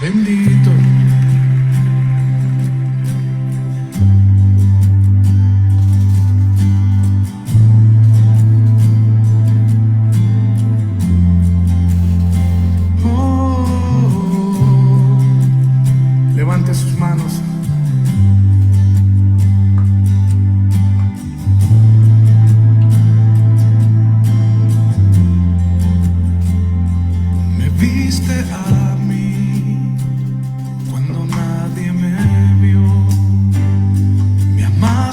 [0.00, 0.83] Bendito.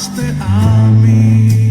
[0.01, 1.70] Me amaste a mí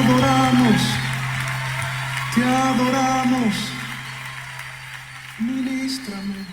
[0.00, 0.82] Adoramos,
[2.34, 3.54] te adoramos.
[5.38, 6.46] Ministrame.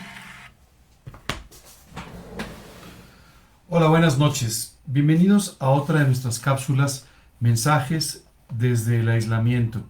[3.70, 4.78] Hola, buenas noches.
[4.86, 7.06] Bienvenidos a otra de nuestras cápsulas
[7.40, 9.84] Mensajes desde el aislamiento.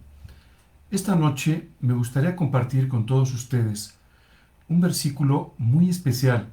[0.90, 3.96] Esta noche me gustaría compartir con todos ustedes
[4.68, 6.46] un versículo muy especial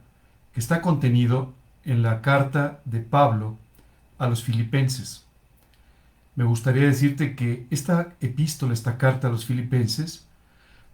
[0.53, 3.57] que está contenido en la carta de Pablo
[4.17, 5.24] a los filipenses.
[6.35, 10.27] Me gustaría decirte que esta epístola, esta carta a los filipenses,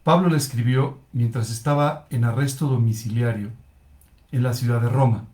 [0.03, 3.49] Pablo la escribió mientras estaba en arresto domiciliario
[4.31, 5.25] en la ciudad de Roma.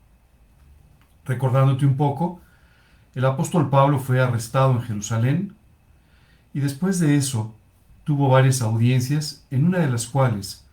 [1.25, 2.41] Recordándote un poco,
[3.16, 5.56] el apóstol Pablo fue arrestado en Jerusalén
[6.53, 7.53] y después de eso
[8.03, 10.66] tuvo varias audiencias en una de las cuales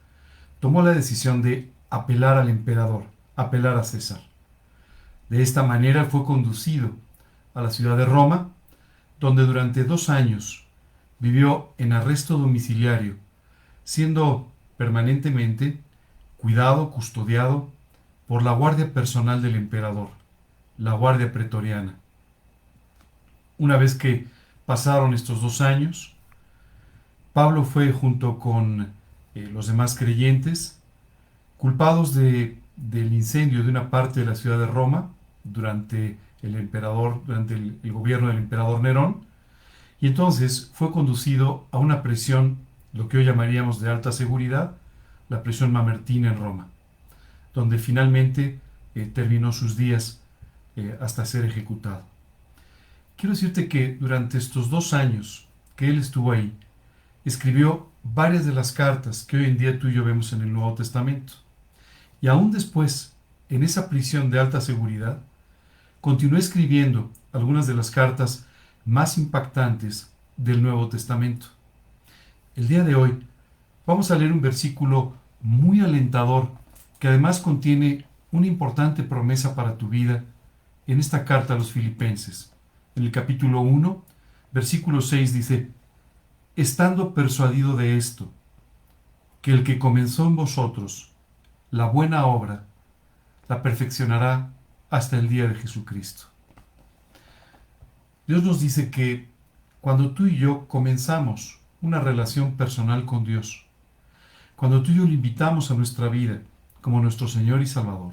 [0.61, 4.21] tomó la decisión de apelar al emperador, apelar a César.
[5.29, 6.91] De esta manera fue conducido
[7.55, 8.51] a la ciudad de Roma,
[9.25, 10.67] donde durante dos años
[11.19, 13.17] vivió en arresto domiciliario,
[13.83, 15.81] siendo permanentemente
[16.37, 17.71] cuidado, custodiado
[18.29, 20.11] por la guardia personal del emperador,
[20.77, 21.95] la guardia pretoriana.
[23.57, 24.27] Una vez que
[24.67, 26.15] pasaron estos dos años,
[27.33, 28.93] Pablo fue junto con
[29.35, 30.79] eh, los demás creyentes
[31.57, 35.13] culpados de, del incendio de una parte de la ciudad de Roma
[35.45, 39.25] durante el emperador, durante el, gobierno del emperador Nerón,
[40.01, 42.59] y entonces fue conducido a una prisión,
[42.93, 44.77] lo que hoy llamaríamos de alta seguridad,
[45.29, 46.69] la prisión mamertina en Roma.
[47.55, 48.59] donde finalmente
[48.97, 50.21] eh, terminó sus días
[50.75, 52.03] eh, hasta ser ejecutado.
[53.17, 56.53] Quiero decirte que durante estos dos años que él estuvo ahí,
[57.25, 60.53] escribió varias de las cartas que hoy en día tú y yo vemos en el
[60.53, 61.35] Nuevo Testamento.
[62.21, 63.15] Y aún después,
[63.49, 65.21] en esa prisión de alta seguridad,
[66.05, 68.47] continuó escribiendo algunas de las cartas
[68.85, 71.47] más impactantes del Nuevo Testamento.
[72.55, 73.27] El día de hoy
[73.87, 76.51] vamos a leer un versículo muy alentador
[76.99, 80.25] que además contiene una importante promesa para tu vida
[80.87, 82.53] en esta carta a los filipenses.
[82.97, 84.05] En el capítulo 1,
[84.53, 85.71] versículo 6 dice,
[86.55, 88.31] estando persuadido de esto,
[89.41, 91.13] que el que comenzó en vosotros
[91.71, 92.67] la buena obra,
[93.49, 94.51] la perfeccionará
[94.91, 96.25] hasta el día de Jesucristo.
[98.27, 99.29] Dios nos dice que
[99.81, 103.67] cuando tú y yo comenzamos una relación personal con Dios,
[104.57, 106.41] cuando tú y yo le invitamos a nuestra vida
[106.81, 108.13] como nuestro Señor y Salvador,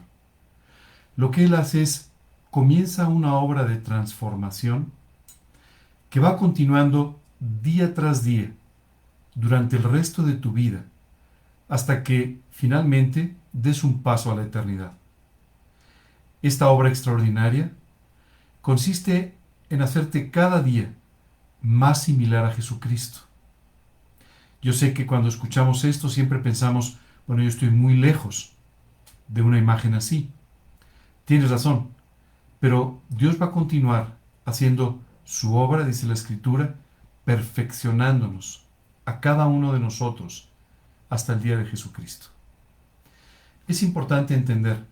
[1.15, 2.11] lo que Él hace es
[2.49, 4.91] comienza una obra de transformación
[6.09, 8.51] que va continuando día tras día
[9.33, 10.83] durante el resto de tu vida
[11.69, 14.91] hasta que finalmente des un paso a la eternidad.
[16.41, 17.71] Esta obra extraordinaria
[18.61, 19.35] consiste
[19.69, 20.93] en hacerte cada día
[21.61, 23.19] más similar a Jesucristo.
[24.61, 26.97] Yo sé que cuando escuchamos esto siempre pensamos,
[27.27, 28.53] bueno, yo estoy muy lejos
[29.27, 30.29] de una imagen así.
[31.25, 31.89] Tienes razón,
[32.59, 36.75] pero Dios va a continuar haciendo su obra, dice la Escritura,
[37.25, 38.65] perfeccionándonos
[39.05, 40.49] a cada uno de nosotros
[41.09, 42.27] hasta el día de Jesucristo.
[43.67, 44.85] Es importante entender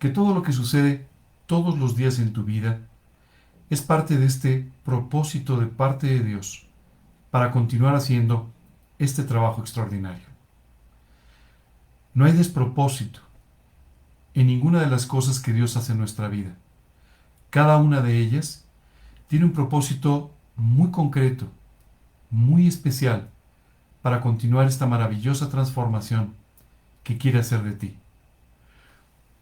[0.00, 1.06] que todo lo que sucede
[1.46, 2.80] todos los días en tu vida
[3.68, 6.66] es parte de este propósito de parte de Dios
[7.30, 8.50] para continuar haciendo
[8.98, 10.24] este trabajo extraordinario.
[12.14, 13.20] No hay despropósito
[14.34, 16.56] en ninguna de las cosas que Dios hace en nuestra vida.
[17.50, 18.64] Cada una de ellas
[19.28, 21.46] tiene un propósito muy concreto,
[22.30, 23.28] muy especial,
[24.00, 26.34] para continuar esta maravillosa transformación
[27.02, 27.98] que quiere hacer de ti.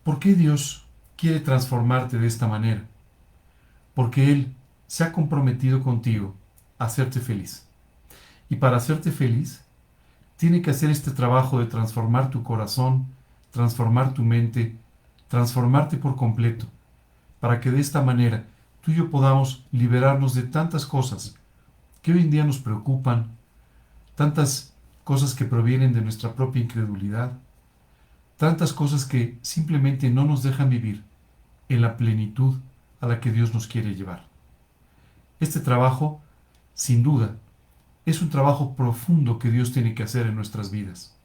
[0.09, 0.87] ¿Por qué Dios
[1.19, 2.83] quiere transformarte de esta manera?
[3.93, 4.55] Porque Él
[4.87, 6.35] se ha comprometido contigo
[6.79, 7.67] a hacerte feliz.
[8.49, 9.63] Y para hacerte feliz,
[10.39, 13.07] tiene que hacer este trabajo de transformar tu corazón,
[13.51, 14.79] transformar tu mente,
[15.29, 16.65] transformarte por completo,
[17.39, 18.47] para que de esta manera
[18.81, 21.37] tú y yo podamos liberarnos de tantas cosas
[22.01, 23.27] que hoy en día nos preocupan,
[24.15, 24.73] tantas
[25.05, 27.33] cosas que provienen de nuestra propia incredulidad,
[28.39, 31.05] tantas cosas que simplemente no nos dejan vivir
[31.69, 32.55] en la plenitud
[33.01, 34.27] a la que Dios nos quiere llevar.
[35.41, 36.23] Este trabajo,
[36.73, 37.37] sin duda,
[38.07, 41.17] es un trabajo profundo que Dios tiene que hacer en nuestras vidas.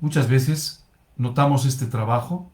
[0.00, 0.84] Muchas veces
[1.16, 2.50] notamos este trabajo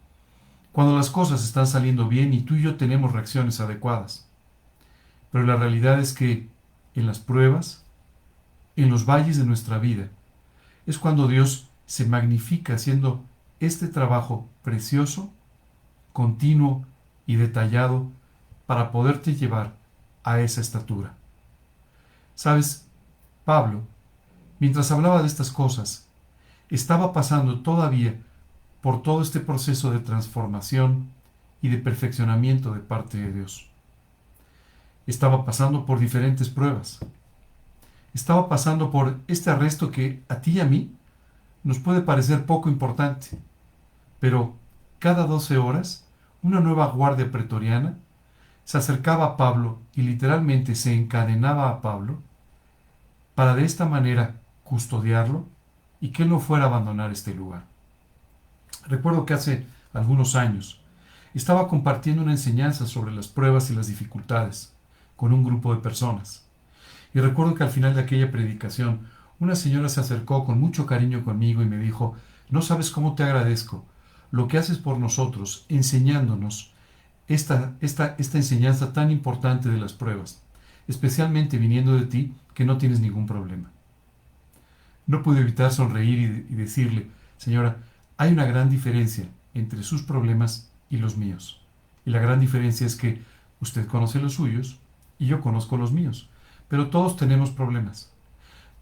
[0.73, 4.29] cuando las cosas están saliendo bien y tú y yo tenemos reacciones adecuadas.
[5.31, 6.49] Pero la realidad es que
[6.95, 7.85] en las pruebas,
[8.77, 10.11] en los valles de nuestra vida,
[10.87, 13.23] es cuando Dios se magnifica haciendo
[13.61, 15.31] este trabajo precioso,
[16.15, 16.87] continuo
[17.27, 18.11] y detallado
[18.65, 19.75] para poderte llevar
[20.25, 21.17] a esa estatura.
[22.35, 22.89] Sabes,
[23.45, 23.83] Pablo,
[24.59, 26.09] mientras hablaba de estas cosas,
[26.71, 28.19] estaba pasando todavía
[28.81, 31.11] por todo este proceso de transformación
[31.61, 33.69] y de perfeccionamiento de parte de Dios.
[35.07, 37.01] Estaba pasando por diferentes pruebas.
[38.15, 40.97] Estaba pasando por este arresto que a ti y a mí
[41.65, 43.39] nos puede parecer poco importante,
[44.21, 44.57] pero
[44.99, 46.07] cada 12 horas
[46.43, 47.97] una nueva guardia pretoriana
[48.65, 52.21] se acercaba a Pablo y literalmente se encadenaba a Pablo
[53.35, 55.47] para de esta manera custodiarlo
[56.01, 57.65] y que él no fuera a abandonar este lugar.
[58.87, 60.81] Recuerdo que hace algunos años
[61.35, 64.73] estaba compartiendo una enseñanza sobre las pruebas y las dificultades
[65.17, 66.45] con un grupo de personas.
[67.15, 69.07] Y recuerdo que al final de aquella predicación
[69.43, 72.15] una señora se acercó con mucho cariño conmigo y me dijo,
[72.49, 73.85] no sabes cómo te agradezco
[74.31, 76.73] lo que haces por nosotros enseñándonos
[77.27, 80.45] esta, esta, esta enseñanza tan importante de las pruebas,
[80.87, 83.73] especialmente viniendo de ti que no tienes ningún problema.
[85.09, 87.79] No pude evitar sonreír y, y decirle, señora,
[88.19, 91.61] hay una gran diferencia entre sus problemas y los míos.
[92.07, 93.21] Y la gran diferencia es que
[93.61, 94.79] usted conoce los suyos
[95.19, 96.31] y yo conozco los míos.
[96.69, 98.12] Pero todos tenemos problemas.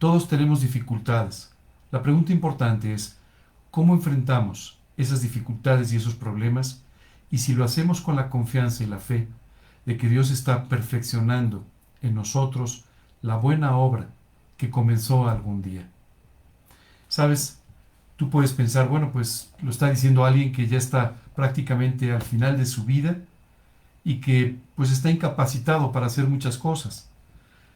[0.01, 1.53] Todos tenemos dificultades.
[1.93, 3.19] La pregunta importante es,
[3.71, 6.83] ¿cómo enfrentamos esas dificultades y esos problemas?
[7.31, 9.29] Y si lo hacemos con la confianza y la fe
[9.87, 11.65] de que Dios está perfeccionando
[12.03, 12.87] en nosotros
[13.21, 14.09] la buena obra
[14.57, 15.87] que comenzó algún día.
[17.09, 17.61] Sabes,
[18.17, 22.59] Tú puedes pensar, bueno, pues lo está diciendo alguien que ya está prácticamente al final
[22.59, 23.17] de su vida
[24.05, 27.09] y que pues está incapacitado para hacer muchas cosas.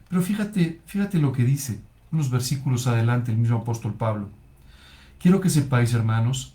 [0.07, 1.79] Pero fíjate, fíjate lo que dice
[2.15, 4.29] unos versículos adelante el mismo apóstol Pablo.
[5.19, 6.53] Quiero que sepáis, hermanos,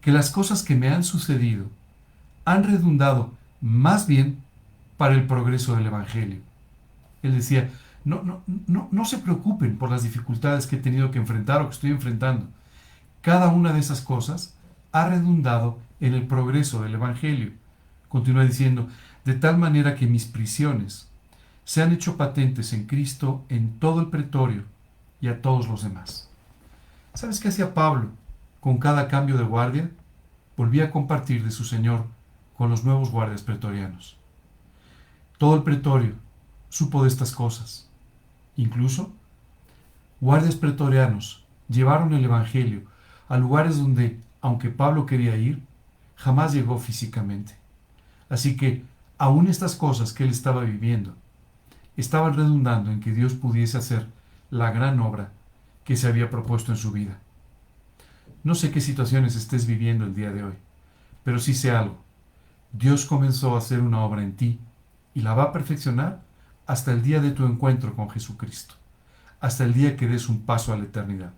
[0.00, 1.66] que las cosas que me han sucedido
[2.44, 4.38] han redundado más bien
[4.96, 6.40] para el progreso del Evangelio.
[7.22, 7.70] Él decía,
[8.04, 11.66] no, no, no, no se preocupen por las dificultades que he tenido que enfrentar o
[11.66, 12.46] que estoy enfrentando.
[13.20, 14.56] Cada una de esas cosas
[14.90, 17.52] ha redundado en el progreso del Evangelio.
[18.08, 18.88] Continúa diciendo,
[19.24, 21.08] de tal manera que mis prisiones
[21.64, 24.64] se han hecho patentes en Cristo en todo el pretorio
[25.22, 26.28] y a todos los demás.
[27.14, 28.10] ¿Sabes qué hacía Pablo
[28.60, 29.90] con cada cambio de guardia?
[30.56, 32.04] Volvía a compartir de su Señor
[32.58, 34.16] con los nuevos guardias pretorianos.
[35.38, 36.14] Todo el pretorio
[36.68, 37.88] supo de estas cosas.
[38.56, 39.12] Incluso,
[40.20, 42.82] guardias pretorianos llevaron el Evangelio
[43.28, 45.62] a lugares donde, aunque Pablo quería ir,
[46.16, 47.56] jamás llegó físicamente.
[48.28, 48.84] Así que,
[49.18, 51.14] aún estas cosas que él estaba viviendo,
[51.96, 54.08] estaban redundando en que Dios pudiese hacer
[54.52, 55.32] la gran obra
[55.82, 57.18] que se había propuesto en su vida.
[58.44, 60.52] No sé qué situaciones estés viviendo el día de hoy,
[61.24, 61.96] pero sí sé algo.
[62.70, 64.60] Dios comenzó a hacer una obra en ti
[65.14, 66.20] y la va a perfeccionar
[66.66, 68.74] hasta el día de tu encuentro con Jesucristo,
[69.40, 71.32] hasta el día que des un paso a la eternidad.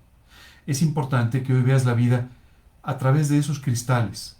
[0.67, 2.31] Es importante que hoy veas la vida
[2.83, 4.39] a través de esos cristales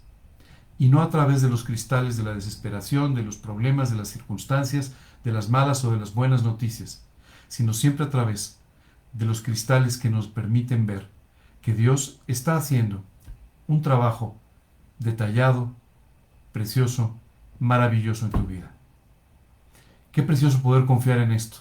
[0.77, 4.09] y no a través de los cristales de la desesperación, de los problemas, de las
[4.09, 4.91] circunstancias,
[5.23, 7.05] de las malas o de las buenas noticias,
[7.47, 8.59] sino siempre a través
[9.15, 11.09] de los cristales que nos permiten ver
[11.61, 13.03] que Dios está haciendo
[13.67, 14.35] un trabajo
[14.99, 15.73] detallado,
[16.51, 17.17] precioso,
[17.59, 18.71] maravilloso en tu vida.
[20.11, 21.57] Qué precioso poder confiar en esto,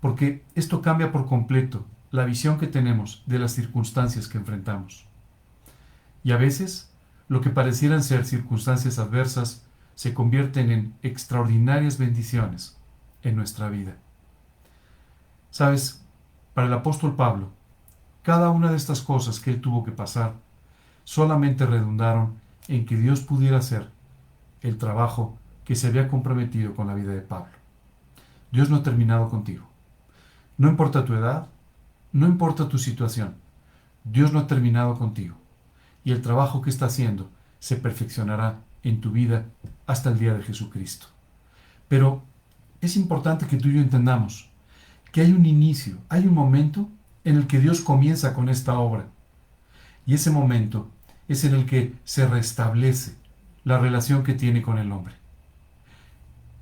[0.00, 5.06] porque esto cambia por completo la visión que tenemos de las circunstancias que enfrentamos.
[6.22, 6.92] Y a veces,
[7.28, 12.78] lo que parecieran ser circunstancias adversas se convierten en extraordinarias bendiciones
[13.22, 13.96] en nuestra vida.
[15.50, 16.03] Sabes,
[16.54, 17.50] para el apóstol Pablo,
[18.22, 20.34] cada una de estas cosas que él tuvo que pasar
[21.04, 23.90] solamente redundaron en que Dios pudiera hacer
[24.62, 27.52] el trabajo que se había comprometido con la vida de Pablo.
[28.50, 29.66] Dios no ha terminado contigo.
[30.56, 31.48] No importa tu edad,
[32.12, 33.34] no importa tu situación,
[34.04, 35.36] Dios no ha terminado contigo.
[36.04, 39.46] Y el trabajo que está haciendo se perfeccionará en tu vida
[39.86, 41.06] hasta el día de Jesucristo.
[41.88, 42.22] Pero
[42.80, 44.50] es importante que tú y yo entendamos
[45.14, 46.88] que hay un inicio, hay un momento
[47.22, 49.06] en el que Dios comienza con esta obra.
[50.06, 50.90] Y ese momento
[51.28, 53.14] es en el que se restablece
[53.62, 55.14] la relación que tiene con el hombre.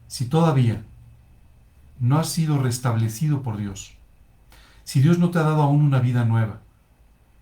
[0.07, 0.85] Si todavía
[1.99, 3.95] no has sido restablecido por Dios,
[4.85, 6.61] si Dios no te ha dado aún una vida nueva,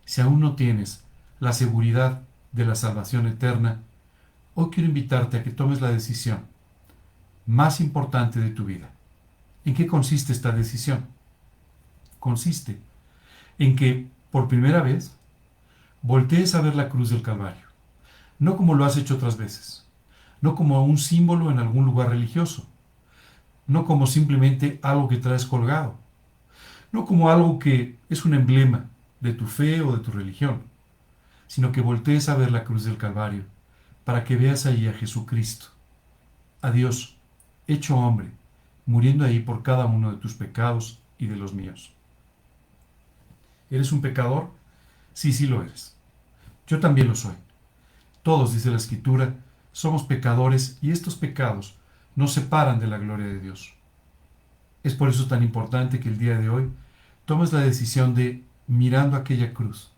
[0.04, 1.02] si aún no tienes
[1.40, 3.80] la seguridad de la salvación eterna,
[4.54, 6.44] hoy quiero invitarte a que tomes la decisión
[7.46, 8.92] más importante de tu vida.
[9.64, 11.06] ¿En qué consiste esta decisión?
[12.18, 12.80] Consiste
[13.58, 15.16] en que, por primera vez,
[16.02, 17.66] voltees a ver la cruz del Calvario,
[18.38, 19.86] no como lo has hecho otras veces,
[20.40, 22.66] no como un símbolo en algún lugar religioso,
[23.66, 25.98] no como simplemente algo que traes colgado,
[26.90, 28.86] no como algo que es un emblema
[29.20, 30.62] de tu fe o de tu religión,
[31.46, 33.44] sino que voltees a ver la cruz del Calvario
[34.04, 35.66] para que veas ahí a Jesucristo,
[36.62, 37.18] a Dios,
[37.66, 38.39] hecho hombre,
[38.90, 41.92] muriendo ahí por cada uno de tus pecados y de los míos.
[43.70, 44.50] ¿Eres un pecador?
[45.12, 45.94] Sí, sí lo eres.
[46.66, 47.34] Yo también lo soy.
[48.24, 49.36] Todos, dice la Escritura,
[49.70, 51.76] somos pecadores y estos pecados
[52.16, 53.74] nos separan de la gloria de Dios.
[54.82, 56.68] Es por eso tan importante que el día de hoy
[57.26, 59.92] tomes la decisión de, mirando aquella cruz,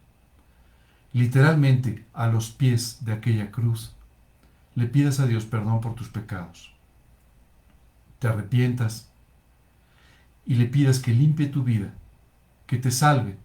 [1.15, 3.95] literalmente a los pies de aquella cruz,
[4.75, 6.75] le pidas a Dios perdón por tus pecados.
[8.23, 9.09] Te arrepientas
[10.47, 11.93] y le pidas que limpie tu vida,
[12.69, 13.37] que te salve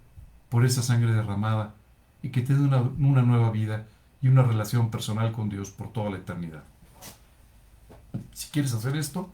[0.50, 1.74] por esa sangre derramada
[2.22, 3.88] y que te dé una, nueva vida
[4.22, 6.64] y una relación personal con Dios por toda la eternidad.
[8.34, 9.32] Si quieres hacer esto,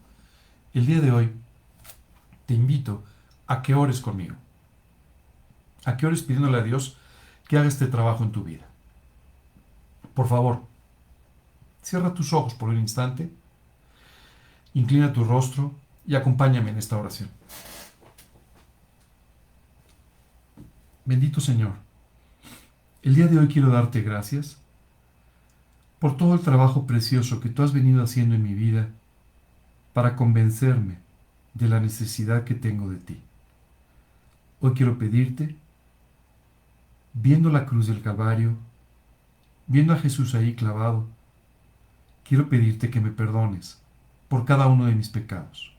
[0.72, 1.30] el día de hoy
[2.46, 3.04] te invito
[3.46, 4.36] a que ores conmigo.
[5.84, 6.96] A que ores pidiéndole a Dios
[7.48, 8.64] que haga este trabajo en tu vida.
[10.14, 10.62] Por favor,
[11.82, 13.30] cierra tus ojos por un instante,
[14.74, 15.72] inclina tu rostro
[16.06, 17.30] y acompáñame en esta oración.
[21.04, 21.72] Bendito Señor,
[23.02, 24.58] el día de hoy quiero darte gracias
[25.98, 28.88] por todo el trabajo precioso que tú has venido haciendo en mi vida
[29.92, 30.98] para convencerme
[31.54, 33.20] de la necesidad que tengo de ti.
[34.60, 35.56] Hoy quiero pedirte
[37.12, 38.56] viendo la cruz del Calvario,
[39.66, 41.06] viendo a Jesús ahí clavado,
[42.24, 43.83] quiero pedirte que me perdones
[44.28, 45.74] por cada uno de mis pecados.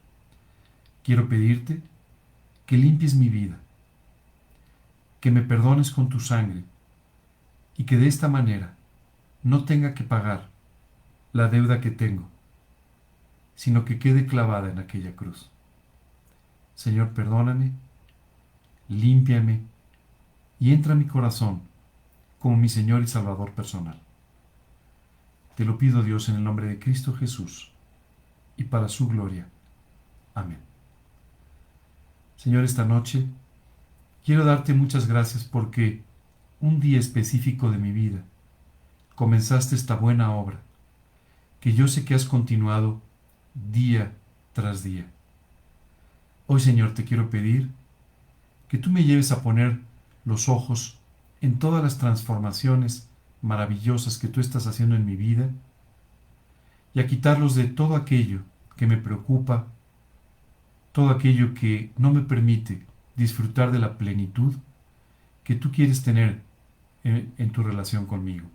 [1.04, 1.82] Quiero pedirte
[2.66, 3.60] que limpies mi vida,
[5.20, 6.64] que me perdones con tu sangre
[7.78, 8.76] y que de esta manera
[9.44, 10.50] no tenga que pagar
[11.34, 12.28] la deuda que tengo,
[13.56, 15.52] sino que quede clavada en aquella cruz.
[16.76, 17.72] Señor, perdóname,
[18.90, 19.62] límpiame
[20.60, 21.62] y entra a mi corazón
[22.40, 24.02] como mi Señor y Salvador personal.
[25.56, 27.75] Te lo pido Dios en el nombre de Cristo Jesús
[28.58, 29.48] y para su gloria.
[30.34, 30.60] Amén.
[32.36, 33.26] Señor, esta noche
[34.24, 36.04] quiero darte muchas gracias porque
[36.60, 38.24] un día específico de mi vida
[39.16, 40.62] comenzaste esta buena obra
[41.60, 43.02] que yo sé que has continuado
[43.54, 44.14] día
[44.54, 45.08] tras día.
[46.48, 47.72] Hoy, Señor, te quiero pedir
[48.68, 49.80] que tú me lleves a poner
[50.26, 51.00] los ojos
[51.42, 53.10] en todas las transformaciones
[53.42, 55.50] maravillosas que tú estás haciendo en mi vida
[56.96, 58.40] y a quitarlos de todo aquello
[58.78, 59.68] que me preocupa,
[60.94, 62.86] todo aquello que no me permite
[63.18, 64.56] disfrutar de la plenitud
[65.44, 66.42] que tú quieres tener
[67.04, 68.48] en, tu relación conmigo.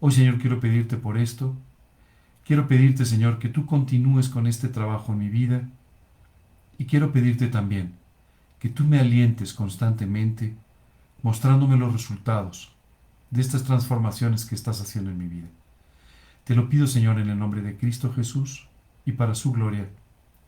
[0.00, 1.54] Hoy, Señor, quiero pedirte por esto.
[2.44, 5.68] Quiero pedirte, Señor, que tú continúes con este trabajo en mi vida.
[6.78, 7.92] Y quiero pedirte también
[8.58, 10.56] que tú me alientes constantemente
[11.22, 12.72] mostrándome los resultados
[13.30, 15.48] de estas transformaciones que estás haciendo en mi vida.
[16.50, 18.66] Te lo pido, Señor, en el nombre de Cristo Jesús
[19.06, 19.88] y para su gloria.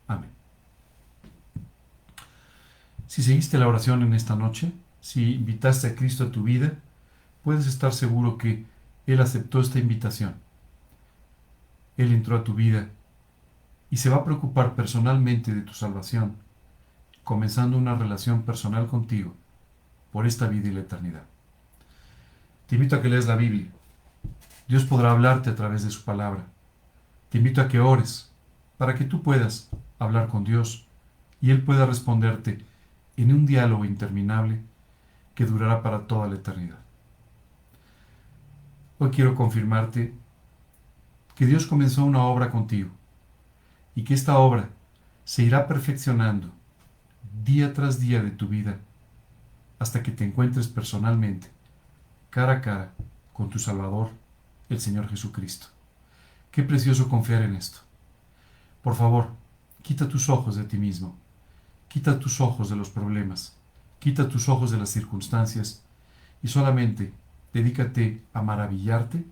[0.09, 0.31] Amén.
[3.07, 6.73] Si seguiste la oración en esta noche, si invitaste a Cristo a tu vida,
[7.45, 8.67] puedes estar seguro que
[9.07, 10.35] Él aceptó esta invitación.
[11.97, 12.89] Él entró a tu vida
[13.89, 16.35] y se va a preocupar personalmente de tu salvación,
[17.23, 19.37] comenzando una relación personal contigo
[20.11, 21.27] por esta vida y la eternidad.
[22.67, 23.69] Te invito a que leas la Biblia.
[24.73, 26.47] Dios podrá hablarte a través de su palabra.
[27.29, 28.33] Te invito a que ores
[28.79, 29.69] para que tú puedas
[29.99, 30.89] hablar con Dios
[31.43, 32.65] y Él pueda responderte
[33.19, 34.63] en un diálogo interminable
[35.35, 36.79] que durará para toda la eternidad.
[38.99, 40.15] Hoy quiero confirmarte
[41.35, 42.93] que Dios comenzó una obra contigo
[43.95, 44.71] y que esta obra
[45.27, 46.51] se irá perfeccionando
[47.45, 48.79] día tras día de tu vida
[49.79, 51.51] hasta que te encuentres personalmente,
[52.31, 52.95] cara a cara,
[53.35, 54.22] con tu Salvador,
[54.73, 55.69] el Señor Jesucristo.
[56.51, 57.79] Qué precioso confiar en esto.
[58.83, 59.31] Por favor,
[59.83, 61.17] quita tus ojos de ti mismo,
[61.89, 63.57] quita tus ojos de los problemas,
[63.99, 65.85] quita tus ojos de las circunstancias
[66.43, 67.13] y solamente
[67.53, 69.25] dedícate a maravillarte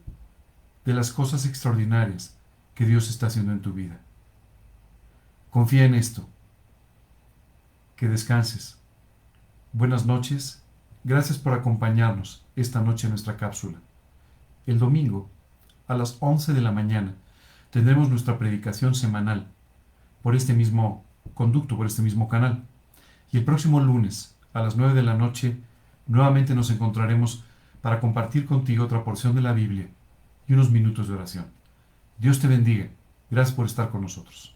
[0.85, 2.37] de las cosas extraordinarias
[2.74, 4.00] que Dios está haciendo en tu vida.
[5.50, 6.29] Confía en esto.
[7.96, 8.81] Que descanses
[9.72, 10.64] Buenas noches,
[11.05, 13.79] gracias por acompañarnos esta noche en nuestra cápsula.
[14.71, 15.29] El domingo,
[15.89, 17.17] a las 11 de la mañana,
[17.71, 19.49] tendremos nuestra predicación semanal
[20.23, 21.05] por este mismo
[21.35, 22.63] conducto, por este mismo canal.
[23.33, 25.57] Y el próximo lunes, a las 9 de la noche,
[26.07, 27.43] nuevamente nos encontraremos
[27.83, 29.89] para compartir contigo otra porción de la Biblia
[30.47, 31.47] y unos minutos de oración.
[32.19, 32.91] Dios te bendiga.
[33.29, 34.55] Gracias por estar con nosotros.